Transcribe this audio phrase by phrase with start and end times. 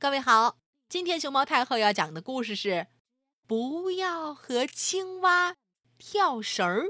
[0.00, 2.68] 各位好，今天熊猫太后要讲的故事是
[3.48, 5.56] 《不要和青蛙
[5.98, 6.84] 跳绳儿》。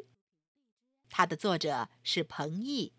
[1.09, 2.93] 它的作者是彭毅。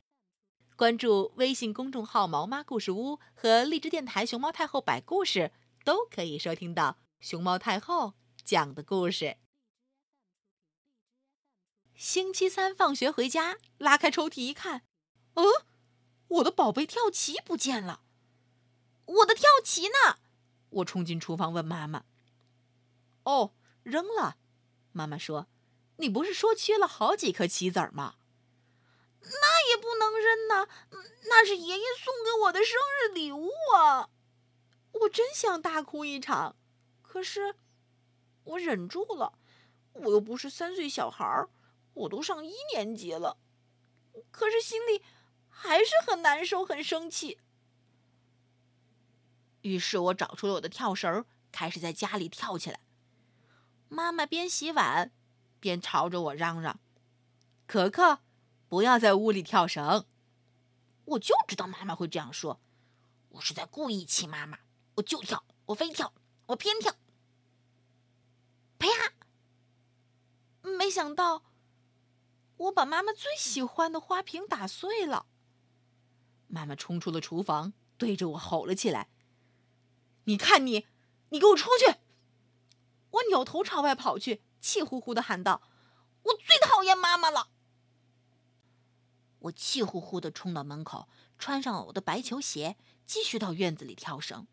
[0.75, 5.51] 关注微信公众号“毛妈故事屋”和荔枝电台“熊猫太后摆故事”，
[5.85, 9.37] 都可以收听到熊猫太后讲的故事。
[11.93, 14.87] 星期三放学回家，拉开抽屉一看，
[15.35, 15.45] 嗯，
[16.29, 18.05] 我的宝贝跳棋不见了。
[19.09, 20.17] 我的跳棋呢？
[20.69, 22.03] 我冲进厨房问妈妈。
[23.23, 23.53] 哦，
[23.83, 24.37] 扔了。
[24.91, 25.47] 妈妈说
[25.97, 28.15] ：“你不是说缺了好几颗棋子儿吗？”
[29.21, 30.67] 那也不能扔呐，
[31.29, 34.09] 那是爷爷送给我的生日礼物啊！
[34.91, 36.55] 我真想大哭一场，
[37.01, 37.55] 可是
[38.43, 39.37] 我忍住了。
[39.93, 41.49] 我又不是三岁小孩儿，
[41.93, 43.37] 我都上一年级了，
[44.31, 45.03] 可是心里
[45.49, 47.39] 还是很难受，很生气。
[49.61, 52.79] 于是我找出了我的跳绳，开始在家里跳起来。
[53.87, 55.11] 妈妈边洗碗
[55.59, 56.79] 边朝着我嚷嚷
[57.65, 58.19] ：“可可，
[58.67, 60.05] 不要在屋里跳绳！”
[61.05, 62.61] 我就知道妈妈会这样说，
[63.29, 64.59] 我是在故意气妈妈。
[64.95, 66.13] 我就跳，我非跳，
[66.47, 66.95] 我偏跳。
[68.77, 68.87] 啪！
[70.61, 71.43] 没想到
[72.57, 75.25] 我把妈妈最喜欢的花瓶打碎了。
[76.47, 79.09] 妈妈冲出了厨房，对着我吼了起来。
[80.29, 80.85] 你看你，
[81.29, 81.97] 你给我出去！
[83.09, 85.63] 我扭头朝外跑去，气呼呼的喊道
[86.21, 87.49] ：“我最讨厌妈妈了！”
[89.39, 94.45] 我气呼呼的冲到门口，穿上我的白球鞋，继续到院子里跳绳，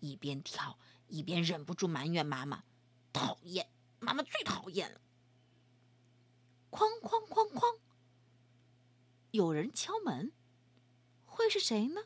[0.00, 2.64] 一边跳一边忍不住埋怨妈妈
[3.10, 5.00] ：“讨厌，妈妈最讨厌了！”
[6.70, 7.78] 哐哐哐哐，
[9.30, 10.30] 有人敲门，
[11.24, 12.02] 会是谁呢？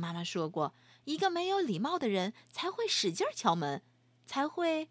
[0.00, 0.74] 妈妈说过。
[1.04, 3.82] 一个没有礼貌的人才会使劲敲门，
[4.26, 4.88] 才会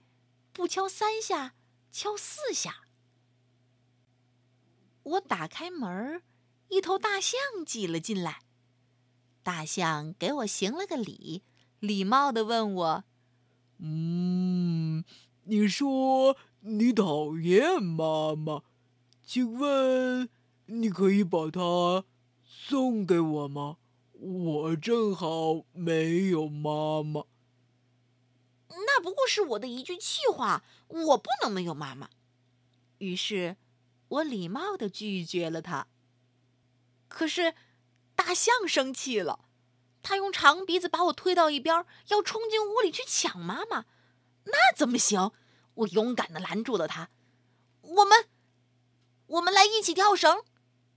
[0.52, 1.56] 不敲三下，
[1.92, 2.82] 敲四下。
[5.04, 6.22] 我打开门，
[6.70, 8.42] 一头大象挤了进来。
[9.44, 11.44] 大象给我行了个礼，
[11.80, 13.04] 礼貌的问我
[13.80, 15.04] ：“嗯，
[15.44, 18.64] 你说你讨厌妈妈，
[19.24, 20.28] 请问
[20.66, 22.04] 你可以把它
[22.44, 23.78] 送给我吗？”
[24.22, 27.24] 我正好没有妈妈，
[28.68, 30.62] 那不过是我的一句气话。
[30.90, 32.10] 我不能没有妈妈，
[32.98, 33.56] 于是，
[34.10, 35.88] 我礼貌的拒绝了他。
[37.08, 37.54] 可是，
[38.14, 39.46] 大象生气了，
[40.02, 43.86] 他用长鼻子把我推到一边，要冲进屋里去抢妈妈。
[44.46, 45.32] 那怎么行？
[45.76, 47.10] 我勇敢的拦住了他。
[47.82, 48.28] 我们，
[49.28, 50.44] 我们来一起跳绳。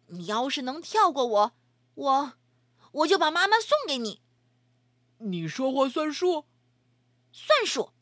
[0.07, 1.53] 你要是能跳过我，
[1.95, 2.33] 我。
[2.93, 4.21] 我就把妈妈送给你。
[5.19, 6.45] 你说话算数？
[7.33, 7.93] 算数。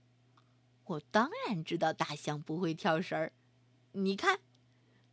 [0.84, 3.32] 我当然知道大象不会跳绳儿。
[3.92, 4.40] 你看，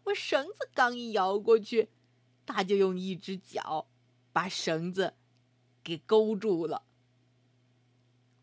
[0.05, 1.89] 我绳子刚一摇过去，
[2.45, 3.88] 它就用一只脚
[4.31, 5.15] 把绳子
[5.83, 6.83] 给勾住了。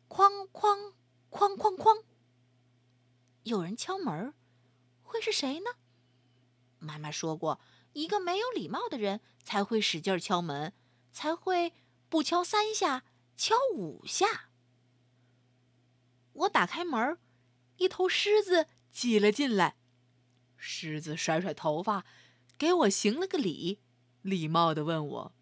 [0.09, 0.93] 哐哐
[1.31, 2.05] 哐哐哐！
[3.43, 4.33] 有人敲门，
[5.03, 5.71] 会是谁呢？
[6.79, 7.59] 妈妈说过，
[7.95, 10.73] 一个没有礼貌的人才会使劲敲门。
[11.15, 11.73] 才会
[12.09, 13.05] 不敲三下，
[13.37, 14.49] 敲五下。
[16.33, 17.17] 我打开门，
[17.77, 19.77] 一头狮子挤了进来。
[20.57, 22.05] 狮子甩甩头发，
[22.59, 23.79] 给我行了个礼，
[24.23, 25.33] 礼貌的问我：“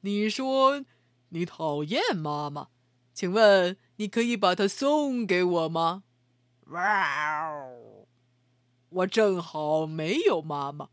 [0.00, 0.82] 你说
[1.28, 2.68] 你讨厌妈妈，
[3.12, 6.04] 请问你可以把它送给我吗？”
[6.68, 8.06] 哇哦！
[8.88, 10.88] 我正好没有妈妈。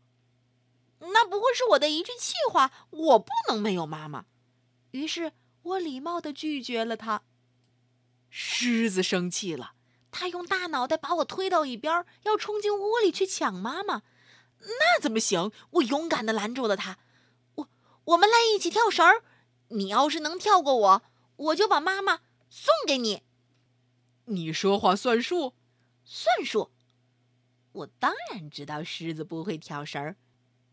[1.12, 4.26] 那不过是我的一句气话，我不能没有妈妈。
[4.92, 7.22] 于是我礼貌的拒绝了他。
[8.30, 9.74] 狮子生气了，
[10.10, 14.02] 他用大脑袋把我推到一边，要冲进屋里去抢妈妈。
[14.60, 15.52] 那怎么行？
[15.70, 16.98] 我勇敢的拦住了他。
[17.56, 17.68] 我
[18.04, 19.22] 我们来一起跳绳儿，
[19.68, 21.02] 你要是能跳过我，
[21.36, 22.20] 我就把妈妈
[22.50, 23.22] 送给你。
[24.26, 25.54] 你说话算数？
[26.04, 26.72] 算数。
[27.72, 30.16] 我当然知道狮子不会跳绳儿。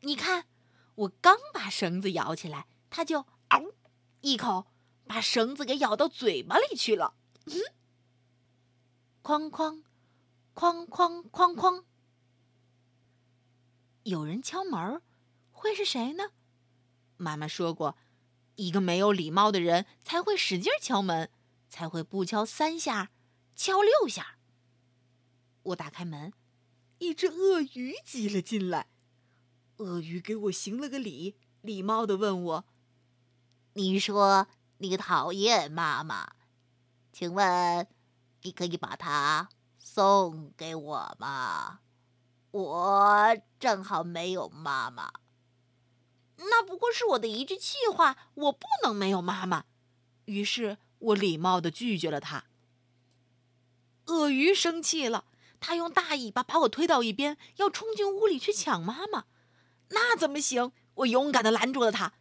[0.06, 0.48] 你看，
[0.96, 3.74] 我刚把绳子摇起来，它就嗷
[4.20, 4.68] 一口
[5.06, 7.16] 把绳子给咬到嘴巴里去了。
[7.46, 7.56] 嗯，
[9.24, 9.84] 哐哐，
[10.54, 11.86] 哐哐哐哐，
[14.04, 15.02] 有人敲门，
[15.52, 16.32] 会是谁呢？
[17.16, 17.98] 妈妈说过，
[18.56, 21.32] 一个没有礼貌的人才会使劲敲门，
[21.70, 23.12] 才会不敲三下，
[23.56, 24.38] 敲六下。
[25.64, 26.34] 我打开门，
[26.98, 28.90] 一只鳄鱼挤了进来。
[29.84, 32.66] 鳄鱼给我行了个礼，礼貌的问我
[33.74, 34.48] ：“你说
[34.78, 36.34] 你讨厌妈妈，
[37.12, 37.88] 请问
[38.44, 41.80] 你可以把它送给我吗？
[42.52, 45.12] 我正好没有妈妈。
[46.38, 49.66] 那不过是我的一句气话，我不能没有妈妈。
[50.26, 52.46] 于是我礼貌的拒绝了他。
[54.06, 55.26] 鳄鱼生气了，
[55.60, 59.26] 他用大尾巴把我推到一边，要冲进屋里去抢妈妈。
[59.94, 60.72] 那怎么行？
[60.96, 62.14] 我勇敢的拦住了他。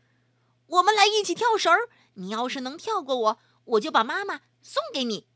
[0.66, 1.88] 我们来一起跳绳儿。
[2.14, 5.26] 你要是能跳过我，我就把妈妈送给你。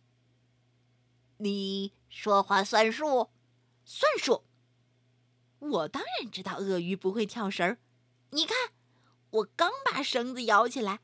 [1.38, 3.30] 你说话算数，
[3.84, 4.44] 算数。
[5.58, 7.78] 我当然知道鳄鱼不会跳绳儿。
[8.30, 8.56] 你看，
[9.30, 11.00] 我刚把绳子摇起来，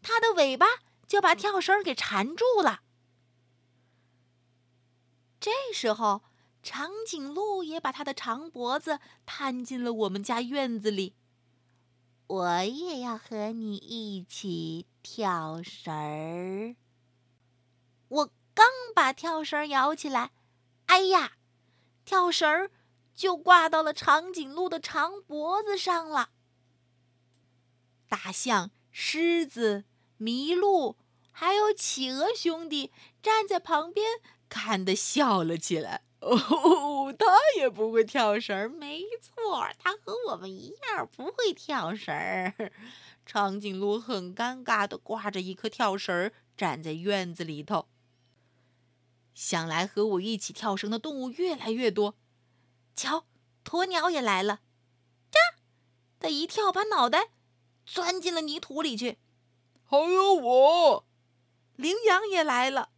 [0.00, 0.66] 它的尾巴
[1.06, 2.80] 就把跳绳给缠住了。
[5.38, 6.22] 这时候，
[6.62, 11.14] 长颈鹿也把它的长脖子探进了我们家院子里。
[12.26, 16.76] 我也要和你一起跳绳儿。
[18.08, 20.30] 我刚把跳绳摇起来，
[20.86, 21.32] 哎呀，
[22.04, 22.70] 跳绳儿
[23.14, 26.30] 就挂到了长颈鹿的长脖子上了。
[28.08, 29.84] 大象、狮子、
[30.18, 30.96] 麋鹿，
[31.32, 32.92] 还有企鹅兄弟
[33.22, 36.02] 站在旁边，看得笑了起来。
[36.22, 37.26] 哦，他
[37.56, 42.14] 也不会跳绳，没错，他和我们一样不会跳绳。
[43.24, 47.88] 长颈鹿很尴尬的挂着一颗跳绳，站在院子里头。
[49.34, 52.16] 想来和我一起跳绳的动物越来越多。
[52.94, 53.24] 瞧，
[53.64, 54.60] 鸵鸟也来了，
[55.32, 55.40] 呀，
[56.18, 57.30] 它一跳，把脑袋
[57.86, 59.18] 钻进了泥土里去。
[59.84, 61.06] 还有我，
[61.76, 62.90] 羚羊也来了，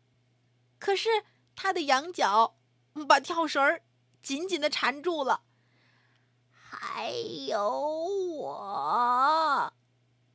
[0.81, 2.57] 可是它的羊角。
[3.07, 3.83] 把跳绳儿
[4.23, 5.43] 紧紧的缠住了。
[6.51, 7.11] 还
[7.49, 7.71] 有
[8.39, 9.73] 我，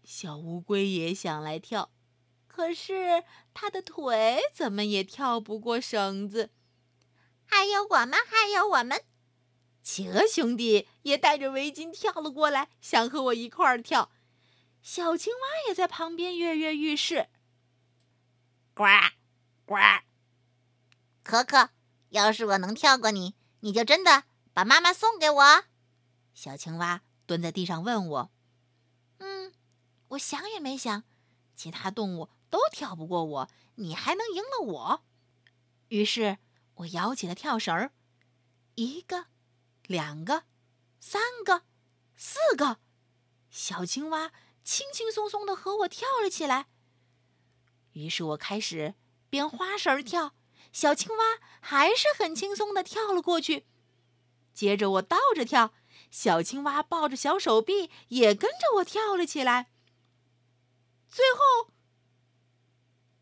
[0.03, 1.91] 小乌龟也想来跳，
[2.47, 3.23] 可是
[3.53, 6.51] 它的腿怎么也跳不过绳子。
[7.45, 9.03] 还有我们，还有我们，
[9.81, 14.11] 企鹅兄弟也带着围巾跳了过来，想和我一块儿跳。
[14.81, 17.29] 小青蛙也在旁边跃跃欲试。
[18.73, 18.83] 呱
[19.65, 19.75] 呱，
[21.23, 21.71] 可可。
[22.17, 24.23] 要是我能跳过你，你就真的
[24.53, 25.63] 把妈妈送给我。
[26.33, 28.31] 小青蛙蹲在地上问我
[29.19, 29.53] ：“嗯，
[30.09, 31.03] 我想也没想，
[31.55, 35.03] 其他动物都跳不过我，你还能赢了我？”
[35.89, 36.37] 于是，
[36.75, 37.91] 我摇起了跳绳儿，
[38.75, 39.27] 一个，
[39.83, 40.43] 两个，
[40.99, 41.63] 三个，
[42.15, 42.79] 四个，
[43.49, 44.31] 小青蛙
[44.63, 46.67] 轻轻松松的和我跳了起来。
[47.93, 48.93] 于是我开始
[49.29, 50.33] 编花绳跳。
[50.77, 53.65] 小青蛙还是很轻松的跳了过去，
[54.53, 55.73] 接着我倒着跳，
[56.11, 59.71] 小青蛙抱着小手臂也跟着我跳了起来。
[61.09, 61.71] 最后，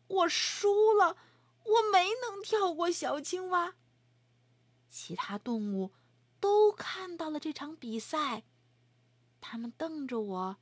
[0.06, 1.16] 我输了，
[1.64, 3.76] 我没能跳过小青蛙。
[4.90, 5.92] 其他动物
[6.38, 8.44] 都看到了这场比赛，
[9.40, 10.56] 他们瞪着我，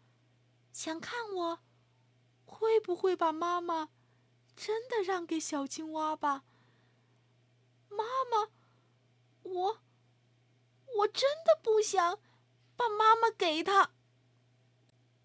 [0.73, 1.59] 想看我
[2.45, 3.89] 会不会把妈妈
[4.55, 6.45] 真的让给小青蛙吧。
[7.97, 8.51] 妈妈，
[9.43, 9.79] 我
[10.99, 12.19] 我真的不想
[12.77, 13.93] 把妈妈给他。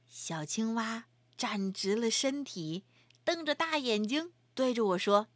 [0.07, 1.05] 小青蛙
[1.37, 2.83] 站直了身体，
[3.23, 5.27] 瞪着大眼睛对着我说：“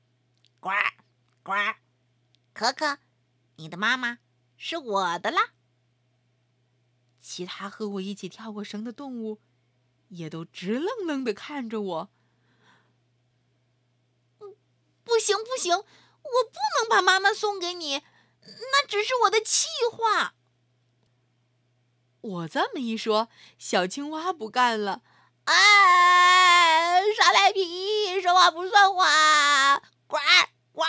[0.59, 0.69] 呱
[1.43, 1.51] 呱，
[2.53, 2.99] 可可，
[3.55, 4.19] 你的妈妈
[4.57, 5.53] 是我的啦。”
[7.21, 9.39] 其他和我一起跳过绳的动物
[10.09, 12.09] 也都直愣愣的看着我。
[15.05, 15.83] 不行不行！
[16.23, 18.01] 我不能把妈妈送给你，
[18.41, 20.33] 那只是我的气话。
[22.21, 23.27] 我这么一说，
[23.59, 25.01] 小青蛙不干了，
[25.43, 30.17] 哎，耍赖皮，说话不算话，呱
[30.71, 30.83] 呱！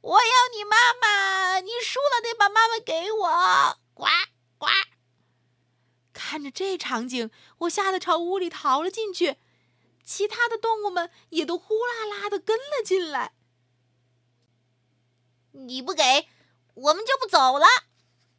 [0.00, 4.06] 我要你妈妈，你输了得把妈妈给我，呱
[4.56, 4.66] 呱！
[6.14, 9.36] 看着这场景，我吓得朝屋里逃了进去，
[10.02, 13.34] 其他的动物们也都呼啦啦的跟了进来。
[15.56, 16.02] 你不给，
[16.74, 17.66] 我们就不走了。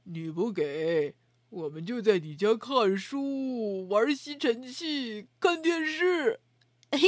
[0.03, 1.15] 你不给，
[1.49, 6.41] 我们就在你家看书、玩吸尘器、看电视。
[6.89, 6.99] 哎，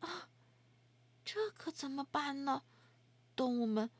[0.00, 0.28] 啊，
[1.24, 2.62] 这可怎么办呢？
[3.34, 3.90] 动物们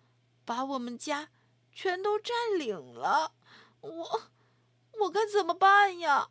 [0.44, 1.30] 把我们家
[1.72, 3.32] 全都占领了，
[3.80, 4.22] 我
[5.00, 6.28] 我该怎么办呀？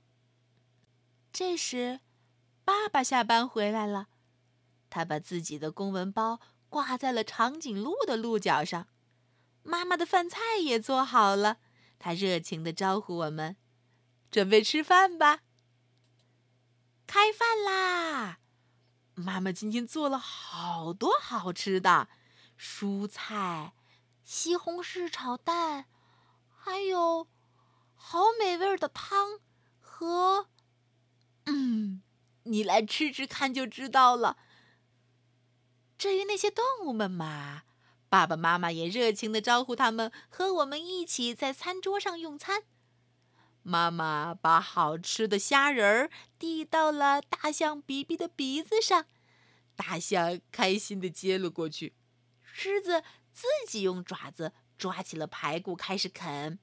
[1.32, 2.00] 这时，
[2.64, 4.08] 爸爸下班回来了，
[4.92, 6.40] 他把自己的公文包。
[6.74, 8.88] 挂在了长颈鹿的鹿角上，
[9.62, 11.60] 妈妈的饭菜也做好了，
[12.00, 13.58] 她热情的招呼我们，
[14.32, 15.42] 准备吃饭吧。
[17.06, 18.40] 开饭啦！
[19.14, 22.10] 妈妈今天做了好多好吃的
[22.60, 23.76] 蔬菜、
[24.24, 25.86] 西红柿炒蛋，
[26.58, 27.28] 还有
[27.94, 29.40] 好美味的汤
[29.80, 30.48] 和……
[31.46, 32.02] 嗯，
[32.46, 34.38] 你来吃吃看就知道了。
[36.04, 37.64] 至于那些动物们嘛，
[38.10, 42.64] 爸爸妈妈也热情的招呼他们和我们一起在餐桌上用餐。
[43.62, 49.06] 妈妈把好吃的虾仁儿递到了大象比比的鼻子上，
[49.78, 51.96] 大象开心的接了过去。
[52.42, 56.60] 狮子自己用爪子抓起了排骨开始啃。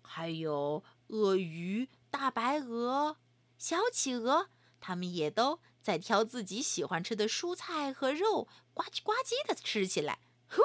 [0.00, 3.18] 还有鳄鱼、大白鹅、
[3.58, 4.48] 小企鹅，
[4.80, 10.20] 它们也都在挑自己喜欢吃的蔬菜和肉，呱唧呱唧的吃起来。
[10.48, 10.62] 呼，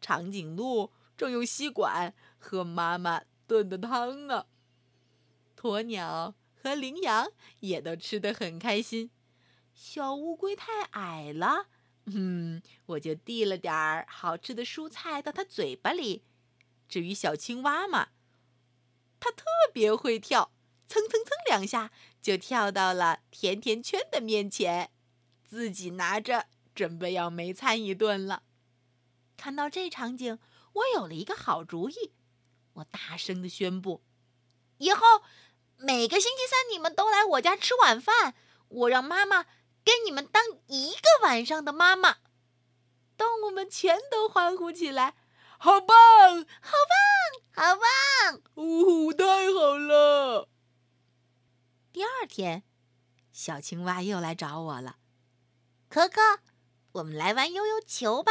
[0.00, 4.46] 长颈鹿正用吸管喝妈妈炖的汤呢。
[5.60, 9.10] 鸵鸟和羚羊也都吃得很开心。
[9.74, 11.66] 小乌龟太矮了，
[12.06, 16.22] 嗯，我就递了点儿好吃的蔬菜到它嘴巴里。
[16.88, 18.08] 至于小青蛙嘛，
[19.18, 20.52] 它特别会跳，
[20.86, 24.90] 蹭蹭蹭两下就跳到了甜甜圈的面前，
[25.46, 28.42] 自己拿着准备要美餐一顿了。
[29.36, 30.38] 看到这场景，
[30.74, 32.12] 我有了一个好主意，
[32.74, 34.02] 我大声的宣布：
[34.78, 35.00] 以后。
[35.82, 38.34] 每个星期三，你们都来我家吃晚饭。
[38.68, 39.44] 我让妈妈
[39.82, 42.18] 跟你们当一个晚上的妈妈。
[43.16, 45.14] 动物们全都欢呼起来
[45.58, 45.96] ：“好棒，
[46.60, 46.72] 好
[47.54, 49.24] 棒，好棒！”呜，太
[49.54, 50.29] 好了！
[52.20, 52.62] 第二天，
[53.32, 54.98] 小青蛙又来找我了。
[55.88, 56.20] 可可，
[56.92, 58.30] 我们来玩悠悠球吧！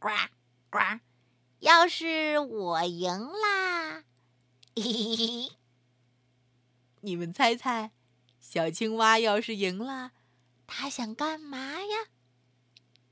[0.00, 0.08] 呱
[0.68, 0.98] 呱！
[1.60, 4.02] 要是我赢啦，
[4.74, 5.52] 嘿嘿！
[7.02, 7.92] 你们猜猜，
[8.40, 10.10] 小青蛙要是赢了，
[10.66, 12.08] 它想干嘛呀？